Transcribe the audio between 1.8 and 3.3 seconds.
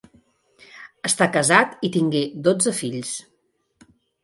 i tingué dotze fills.